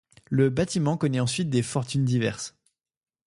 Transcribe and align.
Le 0.31 0.49
bâtiment 0.49 0.97
connaît 0.97 1.19
ensuite 1.19 1.51
des 1.51 1.61
fortunes 1.61 2.05
diverses. 2.05 2.55